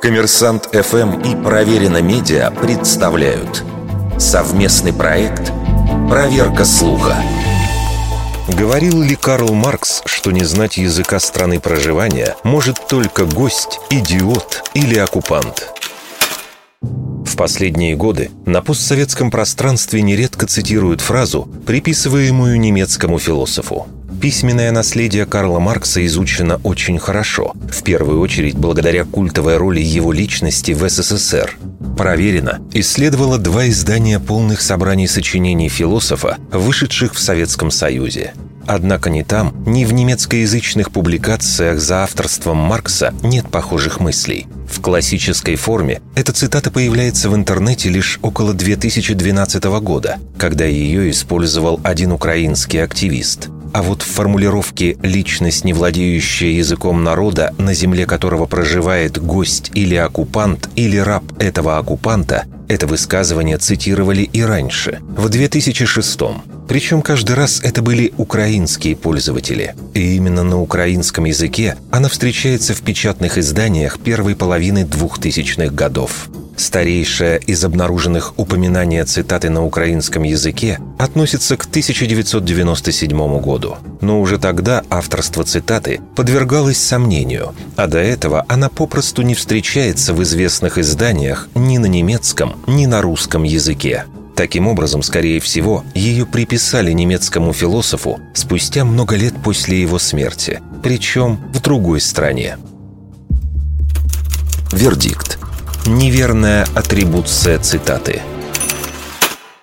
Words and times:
Коммерсант 0.00 0.70
ФМ 0.72 1.20
и 1.20 1.36
Проверено 1.44 2.00
Медиа 2.00 2.50
представляют 2.50 3.62
совместный 4.18 4.94
проект 4.94 5.52
«Проверка 6.08 6.64
слуха». 6.64 7.16
Говорил 8.48 9.02
ли 9.02 9.14
Карл 9.14 9.52
Маркс, 9.52 10.00
что 10.06 10.30
не 10.30 10.42
знать 10.42 10.78
языка 10.78 11.20
страны 11.20 11.60
проживания 11.60 12.34
может 12.44 12.88
только 12.88 13.26
гость, 13.26 13.78
идиот 13.90 14.70
или 14.72 14.96
оккупант? 14.96 15.68
В 16.80 17.36
последние 17.36 17.94
годы 17.94 18.30
на 18.46 18.62
постсоветском 18.62 19.30
пространстве 19.30 20.00
нередко 20.00 20.46
цитируют 20.46 21.02
фразу, 21.02 21.46
приписываемую 21.66 22.58
немецкому 22.58 23.18
философу– 23.18 23.86
Письменное 24.20 24.70
наследие 24.70 25.24
Карла 25.24 25.60
Маркса 25.60 26.04
изучено 26.04 26.60
очень 26.62 26.98
хорошо, 26.98 27.54
в 27.54 27.82
первую 27.82 28.20
очередь 28.20 28.54
благодаря 28.54 29.06
культовой 29.06 29.56
роли 29.56 29.80
его 29.80 30.12
личности 30.12 30.72
в 30.72 30.86
СССР. 30.86 31.56
Проверено, 31.96 32.60
исследовало 32.74 33.38
два 33.38 33.66
издания 33.68 34.20
полных 34.20 34.60
собраний 34.60 35.06
сочинений 35.06 35.70
философа, 35.70 36.36
вышедших 36.52 37.14
в 37.14 37.18
Советском 37.18 37.70
Союзе. 37.70 38.34
Однако 38.66 39.08
ни 39.08 39.22
там, 39.22 39.54
ни 39.64 39.86
в 39.86 39.94
немецкоязычных 39.94 40.90
публикациях 40.90 41.80
за 41.80 42.02
авторством 42.02 42.58
Маркса 42.58 43.14
нет 43.22 43.50
похожих 43.50 44.00
мыслей. 44.00 44.46
В 44.70 44.82
классической 44.82 45.56
форме 45.56 46.02
эта 46.14 46.32
цитата 46.32 46.70
появляется 46.70 47.30
в 47.30 47.34
интернете 47.34 47.88
лишь 47.88 48.18
около 48.20 48.52
2012 48.52 49.64
года, 49.80 50.18
когда 50.36 50.66
ее 50.66 51.10
использовал 51.10 51.80
один 51.82 52.12
украинский 52.12 52.84
активист– 52.84 53.48
а 53.72 53.82
вот 53.82 54.02
в 54.02 54.06
формулировке 54.06 54.96
«личность, 55.02 55.64
не 55.64 55.72
владеющая 55.72 56.50
языком 56.50 57.04
народа, 57.04 57.54
на 57.58 57.74
земле 57.74 58.06
которого 58.06 58.46
проживает 58.46 59.18
гость 59.18 59.70
или 59.74 59.94
оккупант, 59.94 60.68
или 60.76 60.96
раб 60.96 61.24
этого 61.38 61.78
оккупанта» 61.78 62.44
это 62.70 62.86
высказывание 62.86 63.58
цитировали 63.58 64.22
и 64.22 64.42
раньше, 64.42 65.00
в 65.16 65.28
2006 65.28 66.20
-м. 66.20 66.66
Причем 66.68 67.02
каждый 67.02 67.34
раз 67.34 67.60
это 67.64 67.82
были 67.82 68.12
украинские 68.16 68.94
пользователи. 68.94 69.74
И 69.92 70.14
именно 70.14 70.44
на 70.44 70.60
украинском 70.60 71.24
языке 71.24 71.76
она 71.90 72.08
встречается 72.08 72.72
в 72.74 72.82
печатных 72.82 73.38
изданиях 73.38 73.98
первой 73.98 74.36
половины 74.36 74.84
2000-х 74.84 75.74
годов. 75.74 76.28
Старейшее 76.60 77.40
из 77.46 77.64
обнаруженных 77.64 78.34
упоминания 78.38 79.02
цитаты 79.06 79.48
на 79.48 79.64
украинском 79.64 80.24
языке 80.24 80.78
относится 80.98 81.56
к 81.56 81.64
1997 81.64 83.40
году. 83.40 83.78
Но 84.02 84.20
уже 84.20 84.36
тогда 84.36 84.82
авторство 84.90 85.42
цитаты 85.42 86.02
подвергалось 86.14 86.76
сомнению, 86.76 87.54
а 87.76 87.86
до 87.86 87.98
этого 87.98 88.44
она 88.46 88.68
попросту 88.68 89.22
не 89.22 89.34
встречается 89.34 90.12
в 90.12 90.22
известных 90.22 90.76
изданиях 90.76 91.48
ни 91.54 91.78
на 91.78 91.86
немецком, 91.86 92.56
ни 92.66 92.84
на 92.84 93.00
русском 93.00 93.42
языке. 93.42 94.04
Таким 94.36 94.66
образом, 94.66 95.02
скорее 95.02 95.40
всего, 95.40 95.82
ее 95.94 96.26
приписали 96.26 96.92
немецкому 96.92 97.54
философу 97.54 98.20
спустя 98.34 98.84
много 98.84 99.16
лет 99.16 99.32
после 99.42 99.80
его 99.80 99.98
смерти, 99.98 100.60
причем 100.82 101.40
в 101.54 101.60
другой 101.62 102.02
стране. 102.02 102.58
Вердикт. 104.72 105.39
Неверная 105.86 106.66
атрибуция 106.74 107.58
цитаты– 107.58 108.22